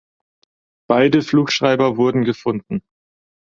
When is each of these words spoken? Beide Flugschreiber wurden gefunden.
Beide 0.89 1.21
Flugschreiber 1.21 1.95
wurden 1.95 2.23
gefunden. 2.23 2.81